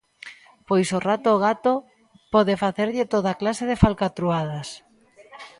[0.67, 1.73] Pois o rato ao gato
[2.33, 4.67] pode facerlle toda clase de falcatruadas.